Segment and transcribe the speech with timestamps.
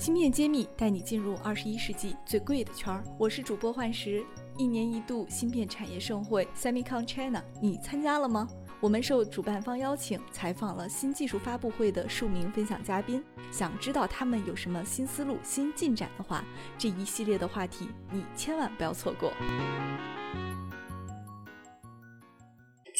[0.00, 3.04] 芯片揭秘带你进入二十一世纪最贵的圈儿。
[3.18, 4.24] 我是主播幻石。
[4.56, 8.48] 一年一度芯片产业盛会 Semicon China，你参加了吗？
[8.80, 13.22] 我们受主办方邀请，采访了新技术发布会的数名分享嘉宾。
[13.52, 16.42] 想知道他们有什么新思路、新进展的话，
[16.78, 19.30] 这一系列的话题你千万不要错过。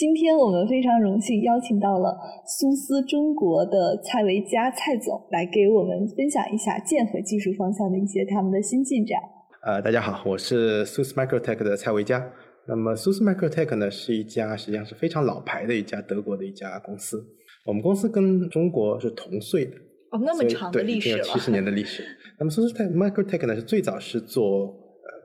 [0.01, 9.21] 今天我们非常荣幸邀请到了苏斯中国的蔡维佳蔡总来给我们分享一下剑河技术方向的一些他们的新进展。
[9.63, 12.33] 呃，大家好，我是 SUSE Microtech 的蔡维佳。
[12.67, 17.23] 那么 SUSE Microtech 呢是一家实际上是非常老牌的一家德国的一家公司。
[17.67, 19.73] 我们公司跟中国是同岁的
[20.13, 22.03] 哦，那么长的历史了，七十年的历史。
[22.39, 24.80] 那么 SUSE Microtech 呢是最早是做。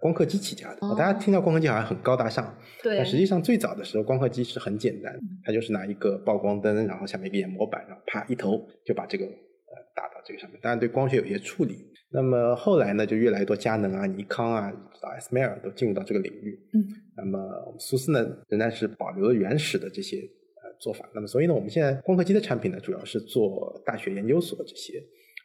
[0.05, 2.95] 光刻机起家的，大家听到光刻机好像很高大上，对。
[2.95, 10.59] 但实际上最早的时候，光刻机是很简单，它就是拿一个曝光灯，然后下面一个研磨板，然后啪一头就把这个呃打到这个上面。
[10.61, 11.91] 当然对光学有些处理。
[12.11, 14.71] 那么后来呢，就越来越多佳能啊、尼康啊、
[15.17, 16.55] S M L 都进入到这个领域。
[16.75, 16.85] 嗯。
[17.17, 21.09] 那么我们苏斯呢，仍然是保留了原始的这些呃做法。
[21.15, 25.01] 那么所以呢，我们现在光刻机的产品呢，主要是做大学研究所这些。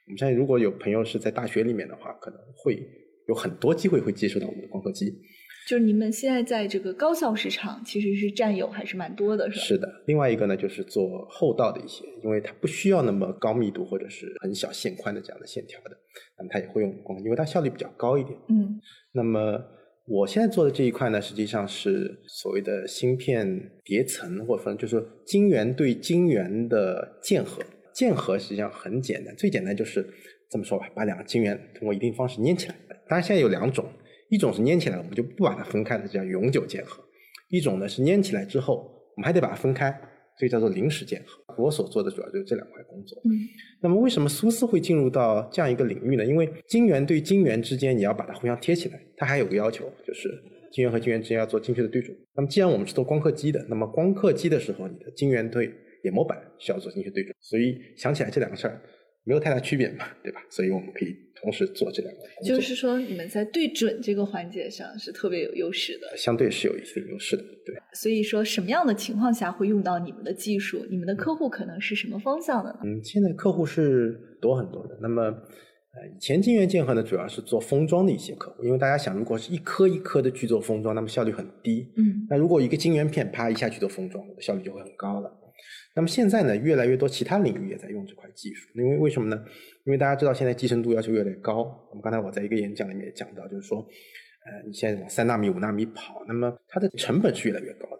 [0.06, 2.86] 我们相信如果有朋友是在大学里面的话，可能会。
[3.30, 5.06] 有很多机会会接触到我们的光刻机，
[5.68, 9.64] 就是你们现在在这个高校市场其实是占有还是蛮多的，是吧？
[9.64, 9.88] 是的。
[10.08, 15.96] 另外一个呢，就是做厚道的一些，因为它不需要那么高密度或者是很小线宽的这样的线条的，
[16.38, 18.36] 那么它也会用光，因为它效率比较高一点。
[18.48, 18.80] 嗯。
[19.12, 19.62] 那么
[20.08, 23.46] 我现在做的这一块呢，实际上是所谓的芯片
[23.84, 27.62] 叠层，或者说就是晶圆对晶圆的键合。
[27.94, 30.04] 键合实际上很简单，最简单就是
[30.50, 32.74] 这么说吧，把两个晶圆通过一定方式粘起来。
[33.11, 33.84] 当然，现在有两种，
[34.28, 37.03] 一种是粘起来，我们就不把它分开的，叫永久键合；
[37.48, 38.77] 一种呢是粘起来之后，
[39.16, 39.91] 我们还得把它分开，
[40.39, 41.42] 所以叫做临时键合。
[41.58, 43.20] 我所做的主要就是这两块工作。
[43.25, 43.34] 嗯。
[43.83, 46.25] 那么为什么苏斯会进入到这样一个领域呢？
[46.25, 50.31] 因为晶圆对晶圆之间你要把它互相贴起来，它还有个要求，就是
[50.70, 52.16] 晶圆和晶圆之间要做精确的对准。
[52.36, 58.81] 那么既然我们是做光刻机的，那么光刻机的时候，你的晶圆对研磨板需要做精确对准，所以想起来这两个事儿。
[59.25, 60.41] 没有太大区别嘛，对吧？
[60.50, 62.20] 所以我们可以同时做这两个。
[62.44, 66.16] 就是说，你们在对准这个环节上是特别有优势的。
[66.16, 67.76] 相对是有一定优势的，对。
[67.92, 70.84] 所以说，什么样的情况下会用到你们的技术？
[70.91, 72.78] 你们的客户可能是什么方向的呢？
[72.82, 74.98] 嗯，现在客户是多很多的。
[75.03, 81.92] 那么，呃，以前晶圆建合呢，主要是做封装的一些客户，因为大家想，如果是一颗一颗的去做封装，那么效率很低。
[81.97, 82.26] 嗯。
[82.31, 85.31] 那如果一个晶圆片啪一下去做封装，效率就会很高了。
[85.94, 89.44] 那么现在呢，越来越多其他领域也在用这块技术，因为为什么呢？
[89.84, 91.62] 因为大家知道现在集成度要求越来越高。
[91.91, 97.99] 我们刚才我在一个演讲里面也讲到，就是说，呃，你现在往三纳米、五纳米跑，那么它的成本是越来越高的。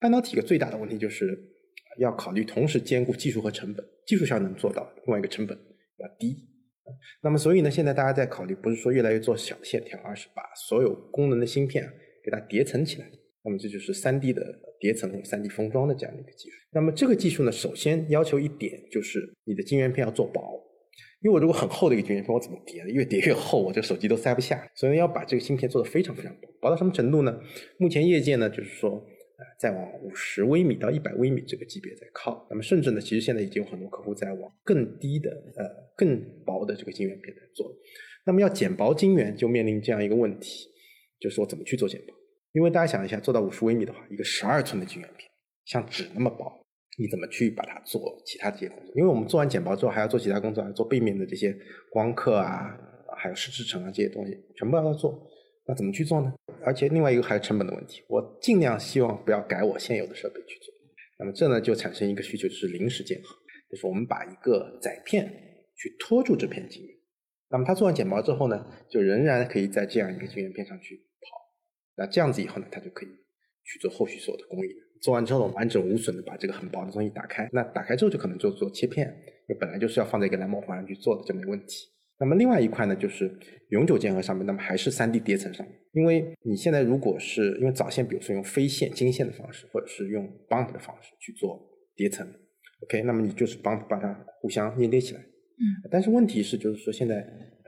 [0.00, 1.38] 半导体一个最大的问题就是
[1.98, 5.56] 要考虑同时兼顾技术和成本，技术上能做到，另外一个成本
[5.98, 6.36] 要低。
[7.22, 11.84] 那么所以呢，现在大家在考虑，不是说越来越做小的线条，而是把所有功能的芯片
[12.24, 13.10] 给它叠层起来。
[13.44, 14.42] 那么这就是三 D 的
[14.86, 16.56] 叠层或三 D 封装的这样的一个技术。
[16.70, 20.40] 那么这个技术呢，首先要求一点就是你的晶圆片要做薄，
[21.22, 22.84] 因为我如果很厚的一个晶圆片，我怎么叠？
[22.84, 24.70] 越叠越厚，我这个手机都塞不下。
[24.76, 27.36] 所以要把这个芯片做的非常非常薄，薄到什么程度呢？
[27.78, 32.46] 目前业界呢就是说，呃，在往五十微米到一百微米这个级别在靠。
[32.48, 35.64] 那么甚至呢，其实现在已经有很多客户在往更低的呃
[35.96, 37.74] 更薄的这个晶圆片在做。
[38.24, 40.68] 那么要减薄晶圆，就面临这样一个问题，
[41.18, 42.15] 就是说怎么去做减薄？
[42.56, 45.30] 因为大家想一下，做到五十微米的话，一个十二寸的晶圆片，
[45.66, 46.50] 像纸那么薄，
[46.96, 48.94] 你怎么去把它做其他这些工作？
[48.96, 51.54] 因为我们做完剪薄之后，还要做其他工作，要做背面的这些
[51.90, 52.74] 光刻啊，
[53.18, 55.22] 还有试制成啊这些东西，全部要做。
[55.66, 56.32] 那怎么去做呢？
[56.64, 60.72] 而且另外一个还有成本的问题，我尽量希望不要改我现有的设备去做。
[61.18, 63.36] 那么这呢就产生一个需求，就是临时键合，
[63.70, 65.30] 就是我们把一个载片
[65.76, 66.96] 去托住这片晶圆，
[67.50, 71.05] 那么它做完剪薄之后呢，就仍然可以在这样一个晶圆片上去。
[71.96, 73.08] 那这样子以后呢，它就可以
[73.64, 74.68] 去做后续所有的工艺。
[75.02, 77.48] 做完之后，完整无损的把这个很薄的东西打开。
[77.52, 79.06] 那打开之后就可能做做切片，
[79.48, 81.86] 因为本来就是要放在一个蓝膜环上去做的，就没问题。
[82.18, 83.30] 那么另外一块呢，就是
[83.68, 85.76] 永久键合上面，那么还是三 D 叠层上面。
[85.92, 91.60] 因为你现在如果是因为早线，比如说用飞线、金线的方式，或者是用 bump 的方式去做
[91.94, 92.26] 叠层
[92.84, 95.20] ，OK，那么你就是 bump 把它互相粘叠起来。
[95.20, 95.64] 嗯。
[95.90, 97.22] 但是问题是，就是说现在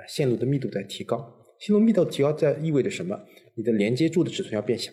[0.09, 1.35] 线路的密度在提高。
[1.59, 3.19] 线路密度提高在意味着什么？
[3.59, 4.93] 你的连接柱的尺寸要变小，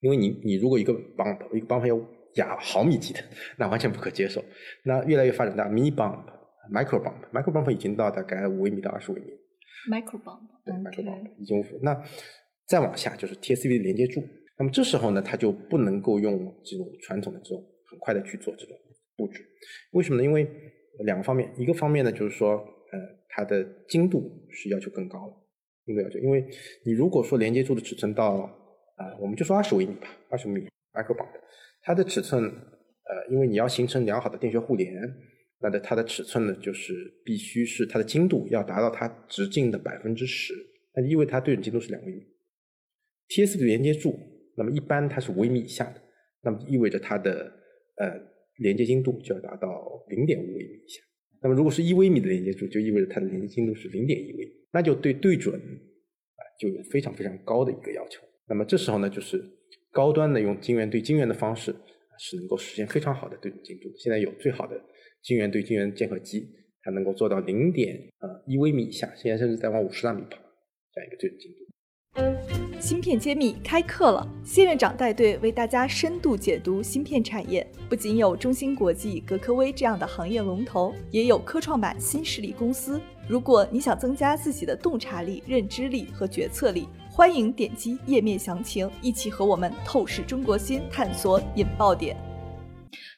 [0.00, 1.96] 因为你你如果一个 bump 一个 bump 要
[2.34, 3.20] 亚毫米级的，
[3.56, 4.44] 那完全不可接受。
[4.82, 6.26] 那越来越发展到 mini bump、
[6.72, 9.28] micro bump，micro bump 已经到大概五微米到二十微米。
[9.88, 12.02] micro bump 对 micro bump 已经那
[12.66, 14.20] 再往下就是 TSV 的连接柱。
[14.58, 18.76] 那么这时候呢，它就不能够用这种传统的这种很快的去做这种
[19.16, 19.46] 布置。
[19.92, 20.24] 为什么呢？
[20.24, 20.50] 因为
[21.04, 22.72] 两个方面，一个方面呢就是说。
[22.92, 25.34] 呃，它的精度是要求更高的，
[25.86, 26.44] 精度要求，因为
[26.84, 28.50] 你如果说连接柱的尺寸到
[28.96, 30.60] 啊、我们就说二十微米吧，二十米
[30.92, 31.22] micro b
[31.82, 34.90] 它的尺寸呃，因为你要形成良好的电学互联，
[35.60, 36.92] 那的它的尺寸呢，就是
[37.24, 40.54] 必须是它的精度要达到它直径的百分之十，
[40.94, 42.26] 那就意味它对准精度是两微米。
[43.28, 44.18] TS 的连接柱，
[44.56, 46.00] 那么一般它是五微米以下的，
[46.42, 47.52] 那么意味着它的
[47.98, 48.18] 呃
[48.58, 49.68] 连接精度就要达到
[50.08, 51.02] 零点五微米以下。
[51.42, 58.20] 那么如果是一微米的连接柱，就意味着它的连接精度是零点一微米，那就对对准啊、就有非常非常高的一个要求。
[58.46, 59.42] 那么这时候呢，就是
[59.90, 61.74] 高端的用晶圆对晶圆的方式
[62.18, 63.90] 是能够实现非常好的对准精度。
[63.96, 64.78] 现在有最好的
[65.22, 66.46] 晶圆对晶圆键合机，
[66.82, 70.38] 它能够做到零点呃一微米以下，现在甚至在往五十纳米跑
[70.92, 71.50] 这样一个对准精
[72.50, 72.55] 度。
[72.78, 77.66] 芯片揭秘开课了，谢院长带队为大家深度解读芯片产业。
[77.88, 83.00] 不仅有中芯国际、格科微这样的行业龙头，也有科创板新势力公司。
[83.26, 92.14] 如果你想增加自己的洞察力、认知力和决策力，欢迎点击页面详情，一起和我们透视中国芯，探索引爆点。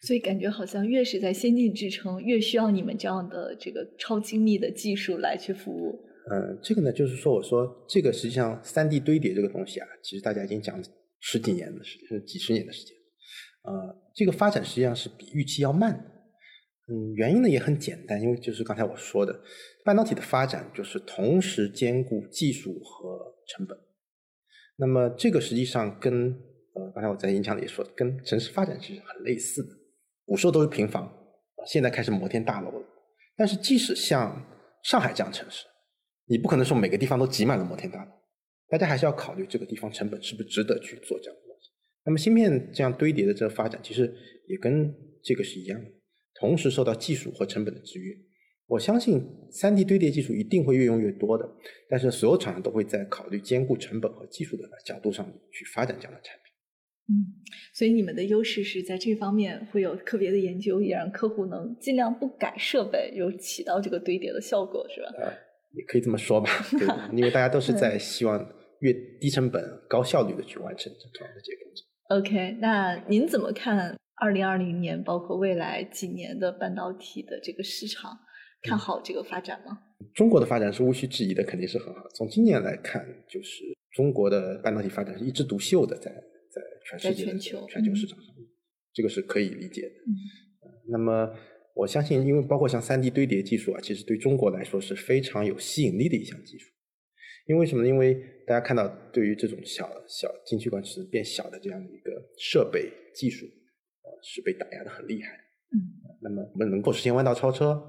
[0.00, 6.00] 所以感觉好像越是在先进制程，越需要你们这样的这个超精密的技术来去服务。
[6.30, 10.82] 嗯，这个呢，就是说，我说这个实际上三 D 堆叠这个东西啊，其实大家已经讲
[11.20, 12.94] 十几年的时间，几十年的时间。
[13.62, 16.04] 呃，这个发展实际上是比预期要慢的。
[16.90, 19.40] 嗯，原因呢也很简单，因为就是刚才我说的，
[19.84, 23.78] 半导体的发展就是同时兼顾技术和成本。
[24.76, 26.30] 那么这个实际上跟
[26.74, 29.68] 呃刚才我在演讲里也说，跟城市发展其实很类似的。
[30.24, 31.12] 古时候都是平房，
[31.66, 32.86] 现在开始摩天大楼了。
[33.36, 34.42] 但是即使像
[34.82, 35.66] 上海这样城市，
[36.28, 38.10] 你不可能说每个地方都挤满了摩天大楼，
[38.68, 41.70] 大家还是要考虑这个地方成本是不是值得去做这样的东西。
[42.04, 44.14] 那么芯片这样堆叠的这个发展，其实
[44.46, 45.90] 也跟这个是一样的，
[46.34, 48.14] 同时受到技术和成本的制约。
[48.66, 51.50] 我相信三 D 堆叠技术一定会越用越多的，
[51.88, 56.52] 但是所有厂商都会在考虑兼顾成本和技术的角度上去发展这样的产品。
[57.10, 57.32] 嗯，
[57.72, 65.08] 所以你们的优势是在这方面会有特别的研究，也让客户能尽量不改设备，有起到这个堆叠的效果，是吧？
[65.16, 65.32] 呃，
[65.78, 68.38] 也可以这么说吧， 对，因为大家都是在希望
[68.80, 71.86] 越低成本、高效率的去完成这样的这个工作。
[72.18, 78.18] OK，那您怎么看二零二零年，包括未来几年的半导体的这个市场？
[78.60, 79.78] 看好这个发展吗？
[80.14, 82.00] 中国的发展是无需质疑的，肯定是很好。
[82.16, 88.34] 从今年来看，就是中国的半导体发展是一枝独秀的，在在全世界全球全球市场上，
[88.92, 89.88] 这个是可以理解的。
[89.88, 90.10] 嗯
[90.62, 91.30] 呃那么
[91.78, 96.72] 我相信，因为包括像三 D 堆叠技术啊，其实对中国来说是非常有吸引力的一项技术。
[97.46, 97.88] 因为什么呢？
[97.88, 98.14] 因为
[98.44, 105.30] 大家看到，对于这种小小晶体管尺变小的这样的一个设备技术，呃，是被打压的很厉害。
[105.72, 105.78] 嗯，
[106.20, 107.80] 那么我们能够实现弯道超车，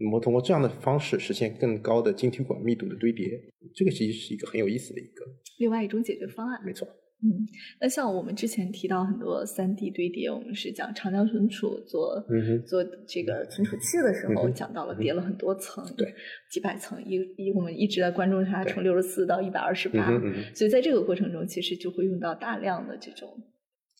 [0.00, 3.40] 能够通过这样的方式实现更高的晶体管密度的堆叠，
[3.76, 5.24] 这个其实是一个很有意思的一个，
[5.58, 6.60] 另外一种解决方案。
[6.66, 6.86] 没错。
[7.22, 7.48] 嗯，
[7.80, 16.12] 那像我们之前提到很多三 D 堆叠，我们是讲长江存储做、嗯做这个存储器的时候，嗯讲到了叠了很多层，对，
[16.50, 20.06] 几百层，一一我们一直在关注它从六十四到一百二十嗯八
[20.54, 23.28] 所以在这个过程中，其实就会用到大量的这种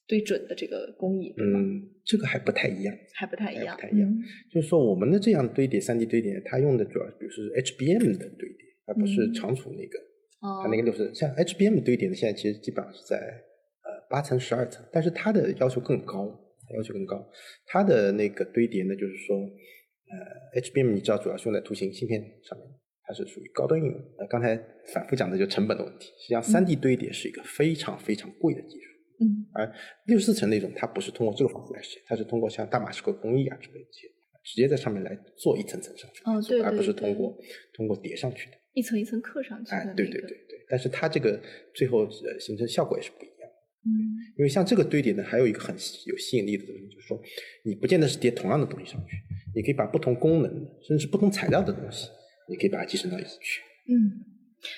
[0.07, 1.59] 对准的这个工艺，对吧？
[1.59, 2.95] 嗯，这个还不太一样。
[3.15, 4.21] 还不太一样，不太一样嗯
[4.53, 9.99] 就是说，我们的这样堆叠三 D 堆叠，它用的主要比如是 HBM 的堆叠，而不是嗯长储那个。
[10.41, 16.27] 哦它那个六十像 HBM 堆叠的，现在其实基本上是在呃八层、十二层，但是它的要求更高，
[16.77, 17.25] 要求更高。
[17.67, 22.69] 它的那个堆叠呢，就是说，呃，HBM 你知道主要是用在图形芯片上面，
[23.05, 23.95] 它是属于高端应用。
[24.19, 24.57] 呃，刚才
[24.93, 28.93] 反复讲的就成本的问题，实际上三 D 堆叠是一个非常非常贵的技术。
[29.19, 29.73] 嗯而
[30.05, 34.09] 六十四层那种，它不是通过这个方式来实现，它是通过像大马士革工艺啊之类的这些，
[34.47, 37.37] 直接在上面来做一层层上去，哦对而不是通过
[37.75, 38.57] 通过叠上去的。
[38.75, 41.41] 一层一层刻上去的哎那，个，对对对对，但是它这个
[41.75, 43.55] 最后呃形成效果也是不一样的。
[43.85, 43.91] 嗯
[44.39, 45.75] 因为像这个堆叠呢，还有一个很
[46.07, 47.21] 有吸引力的东西，就是说
[47.65, 49.17] 你不见得是叠同样的东西上去，
[49.55, 52.09] 你可以把不同功能的，甚至不同材料的东西，
[52.49, 53.63] 你可以把它集成到一起去。
[53.89, 54.21] 嗯，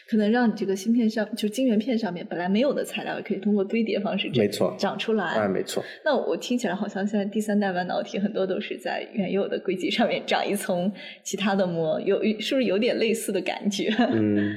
[0.09, 5.25] 可能让你这个芯片上，就晶圆片上面本来没有的材料，也可以通过堆叠方式长没错长出来。
[5.25, 10.93] 啊，没错，那我听起来好像现在第三代半导体很多都是在原有的硅基上面长一层
[11.23, 13.89] 其他的膜，有是不是有点类似的感觉？
[14.11, 14.53] 嗯，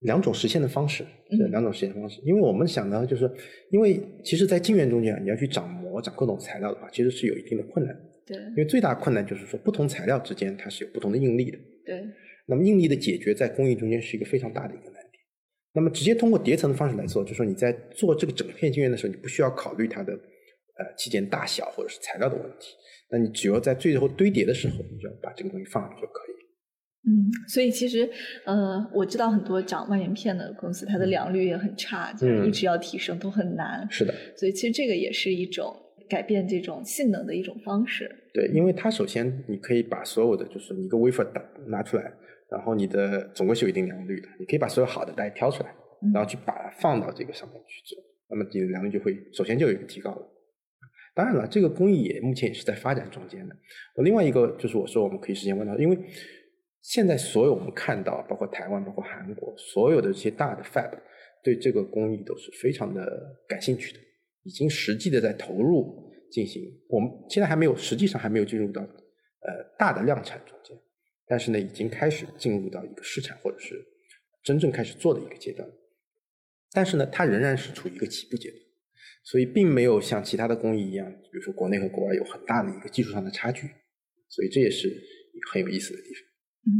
[0.00, 2.20] 两种实现的方式，是嗯两种实现方式。
[2.24, 3.30] 因为我们想呢，就是
[3.70, 8.00] 因为其实，在晶圆中间啊，你要去长膜、长各种材料的话，其实是有一定的困难的。
[8.26, 11.58] 对因为最大困难就是说，不同材料之间它是有不同的应力的。
[11.84, 12.06] 对，
[12.48, 15.22] 那么应力的解决在工艺中间是一个非常大的一个难点。
[15.74, 22.74] 那么直接通过叠层的方式来做，就是说你在做这个整片晶圆的时候，你不需要考虑它的呃器件大小或者是材料的问题，
[23.10, 26.32] 那你只要在最后堆叠的时候，你就要把这个东西放上去就可以。
[27.06, 28.08] 嗯，所以其实，
[28.44, 33.86] 呃，我知道很多长万元片的公司，它的良率也很差，就是一直要提升都很难。
[33.90, 35.74] 是的，所以其实这个也是一种
[36.08, 38.10] 改变这种性能的一种方式。
[38.34, 42.12] 对，因为它首先你可以把所有的就是你一个 wafer 打拿出来，
[42.50, 45.74] 然后你的总归是有一定良率的，你可以把所有好的带挑出来，
[46.12, 50.28] 然后去把它放到这个上面去做，那么你的良率就会首先就有一个提高了。
[51.14, 53.56] 当然了，这个工艺也目前也是在发展中间的。
[54.02, 55.98] 另外一个就是我说我们可以实现弯道，因为。
[56.80, 60.90] 现在所有我们看到，包括台湾、包括韩国，所有的这些大的 fab，
[61.42, 63.04] 对这个工艺都是非常的
[63.46, 63.98] 感兴趣的，
[64.44, 66.62] 已经实际的在投入进行。
[66.88, 70.74] 我们现在还没有，实际上还没有进入到呃大的量产中间，
[71.28, 73.74] 但是呢，已经开始进入到一个市场或者是
[74.42, 75.68] 真正开始做的一个阶段。
[76.72, 78.60] 但是呢，它仍然是处于一个起步阶段，
[79.24, 83.62] 所以并没有像其他的工艺一样，比如说国内和国外有很大的一个技术上的差距，
[84.28, 84.88] 所以这也是
[85.52, 86.22] 很有意思的地方。
[86.66, 86.72] 嗯，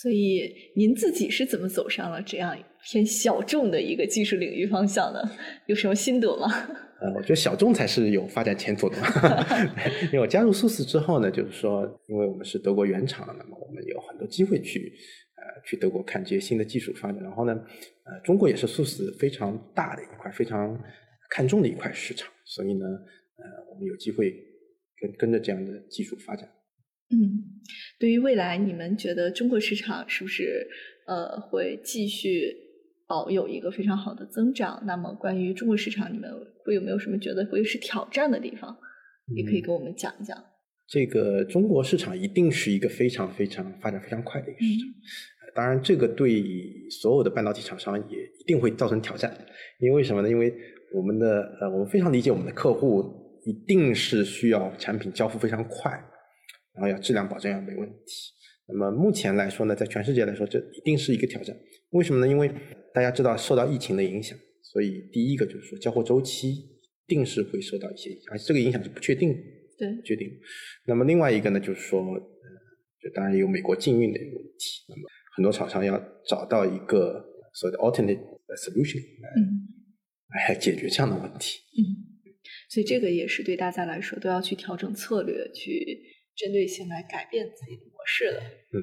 [0.00, 5.28] 所以您自己是怎么走上了这样偏小众的一个技术领域方向的？
[5.66, 6.48] 有什么心得吗？
[7.00, 8.96] 呃，我觉得小众才是有发展前途的。
[10.06, 14.92] 因为我加入苏斯之后呢，就是说，因为我们是德国原厂，那么我们有很多机会去
[15.36, 17.22] 呃去德国看这些新的技术发展。
[17.22, 17.52] 然后呢，
[18.04, 20.80] 呃，中国也是苏斯非常大的一块、非常
[21.30, 24.32] 看重的一块市场，所以呢，呃，我们有机会
[25.00, 26.48] 跟跟着这样的技术发展。
[27.10, 27.60] 嗯，
[27.98, 30.66] 对于未来，你们觉得中国市场是不是
[31.06, 32.56] 呃会继续
[33.06, 34.82] 保有一个非常好的增长？
[34.86, 36.30] 那么关于中国市场，你们
[36.64, 38.76] 会有没有什么觉得会是挑战的地方？
[39.34, 40.36] 也可以跟我们讲一讲。
[40.86, 46.42] 这个中国市场一定是一个非常非常发展非常快的一个市场，当然这个对
[46.90, 49.34] 所有的半导体厂商也一定会造成挑战。
[49.80, 50.28] 因为什么呢？
[50.28, 50.52] 因为
[50.94, 53.02] 我们的呃，我们非常理解我们的客户
[53.44, 55.90] 一定是需要产品交付非常快。
[56.74, 58.32] 然后要质量保证要没问题。
[58.66, 61.54] 那么目前来说呢，在全世界来说，这一定是一个挑战。
[61.94, 62.28] 为什么呢？
[62.30, 62.50] 因为
[62.92, 66.68] 大家知道受到疫情的影响，所以第一个就是说交货周期一
[67.06, 69.38] 定是会受到一些影响，而且这个影响是不确定的，
[69.78, 70.28] 对，不确定。
[70.86, 72.02] 那么另外一个呢，就是说，
[73.00, 74.84] 就当然有美国禁运的一个问题。
[74.88, 75.02] 那么
[75.36, 75.96] 很多厂商要
[76.28, 77.24] 找到一个
[77.54, 78.20] 所谓的 alternate
[78.56, 79.00] solution
[80.28, 81.60] 来来解决这样的问题。
[81.78, 81.80] 嗯，
[82.68, 86.12] 所以这个也是对大家来说都要去调整策略去。
[86.36, 88.40] 针对性来改变自己的模式了，
[88.72, 88.82] 嗯，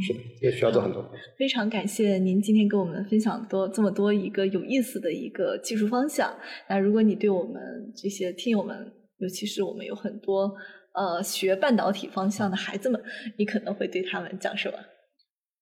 [0.00, 1.04] 是的，也需要做很多。
[1.36, 6.32] 非常感谢您今天跟我们分享多这么多一个有意思的一个技术方向。
[6.68, 10.54] 那如果你对我们这些听友们，尤其是我们有很多
[10.92, 13.02] 呃学半导体方向的孩子们，
[13.38, 14.78] 你可能会对他们讲什么？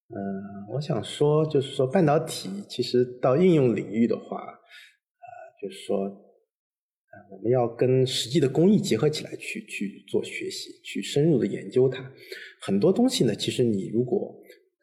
[0.08, 5.26] 嗯，我想说，就是说半导体其实到应用领域的话，呃，
[5.62, 6.25] 就是说。
[7.30, 12.10] 我们要跟实际的工艺结合起来去去做学习，去深入的研究它。
[12.60, 14.34] 很多东西呢，其实你如果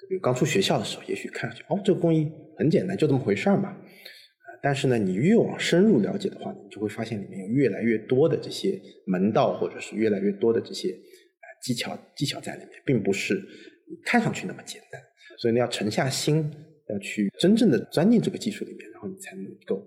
[0.09, 3.75] 比如刚出学校的时候，也许看上去哦，这个工艺很简单，就这么回事儿嘛。
[4.61, 10.95] 但是呢，你越往深入了解的话，你就会发现里面有越来越多的这些门道，或者是越来越多的这些
[11.61, 13.41] 技巧技巧在里面，并不是
[14.05, 15.01] 看上去那么简单。
[15.37, 16.49] 所以呢，要沉下心，
[16.89, 19.85] 要去真正的钻进这个技术里面，然后你才能够。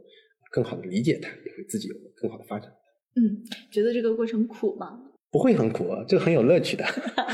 [0.57, 2.73] 更好的理解它，也会自己有更好的发展。
[3.15, 4.99] 嗯，觉得这个过程苦吗？
[5.31, 6.85] 不会很苦，这个很有乐趣的。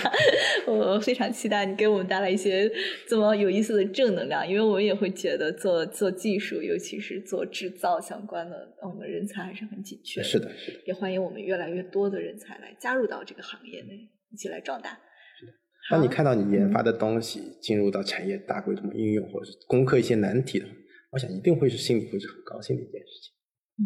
[0.67, 2.69] 我非常期待你给我们带来一些
[3.07, 10.21] 这么有意思的正能量，因为我们也会觉得做做技术，尤其是做制造相关的，我们人才还是很紧缺。
[10.21, 10.81] 是的，是的。
[10.87, 14.91] 也欢迎我们越来越多的人才来加入到这个行业内，一起来壮大。
[15.39, 15.53] 是的。
[15.91, 20.73] 当你看到你研发的东西进入到产业大规模应用，或者是攻克一些难题的话。
[21.13, 23.33] 我想一定会是心里会是很高兴的一件事情。
[23.79, 23.85] 嗯，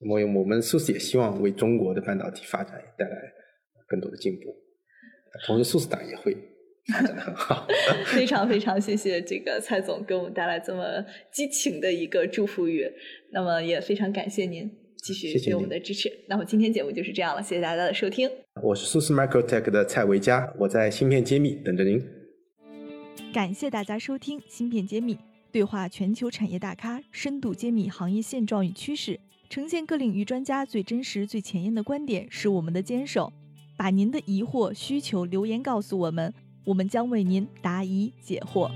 [0.00, 3.16] 那么我们苏斯也希望为中国的半导体发展带来
[3.86, 4.54] 更多的进步，
[5.46, 6.36] 同时苏斯党也会
[6.92, 7.66] 发展的很好。
[8.06, 10.84] 非常非常谢谢这个蔡总给我们带来这么
[11.32, 12.84] 激情的一个祝福语。
[13.32, 16.10] 那么也非常感谢您继续对我们的支持。
[16.28, 18.28] 那么今天节目就是这样了，谢谢大家的收听。
[18.62, 22.04] 我是苏斯 Microtech 的蔡维佳，我在芯片揭秘等着您。
[23.32, 25.18] 感谢大家收听芯片揭秘。
[25.58, 29.18] 对话全球产业大咖，深度揭秘行业现状与趋势，
[29.50, 33.32] 呈现各领域专家最真实、最前沿的观点，是我们的坚守。
[33.76, 36.32] 把您的疑惑、需求留言告诉我们，
[36.64, 38.70] 我们将为您答疑解惑。